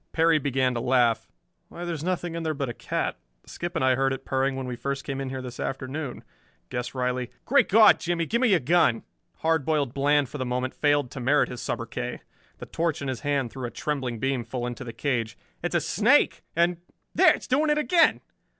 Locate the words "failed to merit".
10.73-11.49